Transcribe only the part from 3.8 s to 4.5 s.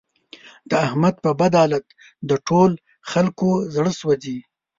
سوځي.